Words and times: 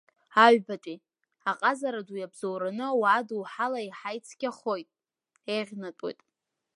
Аҩбатәи, 0.45 0.97
аҟазара 1.49 2.01
ду 2.07 2.15
иабзоураны 2.19 2.85
ауаа 2.91 3.21
доуҳала 3.27 3.79
еиҳа 3.81 4.17
ицқьахоит, 4.17 4.89
еиӷьнатәуеит… 5.53 6.19